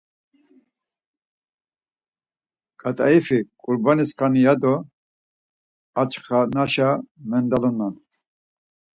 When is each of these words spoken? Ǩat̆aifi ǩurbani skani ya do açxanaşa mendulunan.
Ǩat̆aifi 2.81 3.37
ǩurbani 3.61 4.05
skani 4.09 4.41
ya 4.45 4.53
do 4.61 4.73
açxanaşa 6.01 6.89
mendulunan. 7.29 7.93